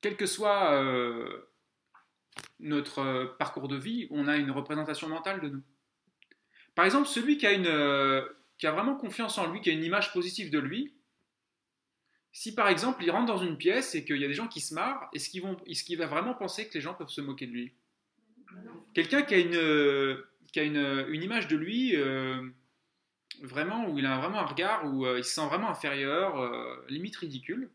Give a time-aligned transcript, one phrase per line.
[0.00, 1.48] quel que soit euh,
[2.58, 5.62] notre euh, parcours de vie, on a une représentation mentale de nous.
[6.74, 8.26] Par exemple, celui qui a, une, euh,
[8.58, 10.94] qui a vraiment confiance en lui, qui a une image positive de lui,
[12.32, 14.60] si par exemple il rentre dans une pièce et qu'il y a des gens qui
[14.60, 15.28] se marrent, est-ce
[15.84, 17.72] qu'il va vraiment penser que les gens peuvent se moquer de lui?
[18.94, 21.96] Quelqu'un qui a une, une, image de lui
[23.42, 27.68] vraiment où il a vraiment un regard où il se sent vraiment inférieur, limite ridicule.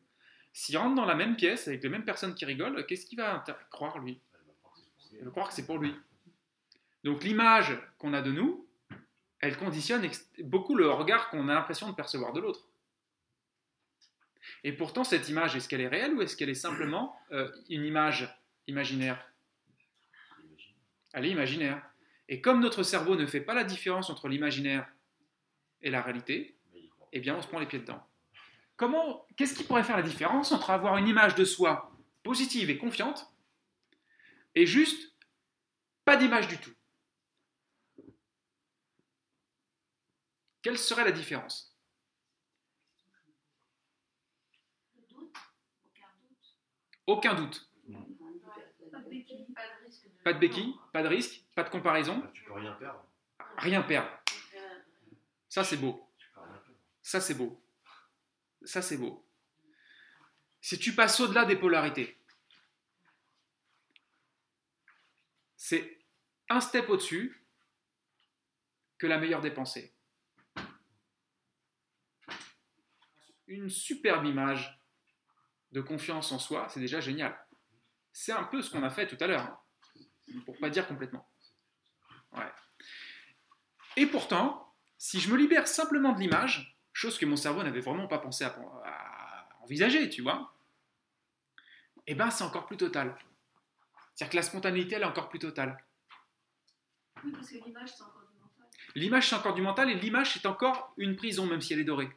[0.56, 3.44] S'il rentre dans la même pièce avec les mêmes personnes qui rigolent, qu'est-ce qu'il va
[3.72, 4.22] croire lui?
[5.12, 5.94] Il va croire que c'est pour lui.
[7.04, 8.66] Donc l'image qu'on a de nous,
[9.42, 10.10] elle conditionne
[10.46, 12.70] beaucoup le regard qu'on a l'impression de percevoir de l'autre.
[14.64, 17.84] Et pourtant, cette image, est-ce qu'elle est réelle ou est-ce qu'elle est simplement euh, une
[17.84, 18.34] image
[18.68, 19.30] imaginaire?
[21.12, 21.86] Elle est imaginaire.
[22.30, 24.88] Et comme notre cerveau ne fait pas la différence entre l'imaginaire
[25.82, 26.56] et la réalité,
[27.12, 28.02] eh bien, on se prend les pieds dedans.
[28.78, 31.92] Comment, qu'est-ce qui pourrait faire la différence entre avoir une image de soi
[32.24, 33.32] positive et confiante
[34.54, 35.14] et juste
[36.04, 36.74] pas d'image du tout?
[40.62, 41.76] Quelle serait la différence?
[47.08, 47.70] Aucun doute.
[50.24, 51.44] Pas de béquille, pas de risque.
[51.56, 53.06] Pas de comparaison, Bah, Tu peux rien perdre.
[53.58, 54.10] rien perdre.
[55.48, 56.10] Ça, c'est beau.
[57.02, 57.62] Ça, c'est beau.
[58.66, 59.26] Ça, c'est beau.
[60.62, 62.20] Si tu passes au-delà des polarités,
[65.56, 66.00] c'est
[66.50, 67.46] un step au-dessus
[68.98, 69.96] que la meilleure des pensées.
[73.48, 74.82] Une superbe image
[75.72, 77.38] de confiance en soi, c'est déjà génial.
[78.12, 79.60] C'est un peu ce qu'on a fait tout à l'heure, hein,
[80.46, 81.30] pour pas dire complètement.
[83.98, 88.08] Et pourtant, si je me libère simplement de l'image, chose que mon cerveau n'avait vraiment
[88.08, 90.54] pas pensé à, à envisager, tu vois,
[92.08, 93.16] eh ben c'est encore plus total.
[94.14, 95.78] C'est-à-dire que la spontanéité, elle est encore plus totale.
[97.24, 98.68] Oui, parce que l'image, c'est encore du mental.
[98.96, 101.84] L'image, c'est encore du mental, et l'image, c'est encore une prison, même si elle est
[101.84, 102.10] dorée.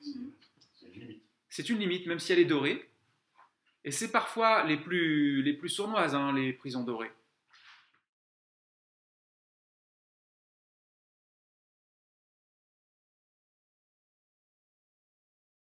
[0.74, 1.22] C'est une limite.
[1.48, 2.88] C'est une limite, même si elle est dorée.
[3.84, 7.12] Et c'est parfois les plus, les plus sournoises, hein, les prisons dorées.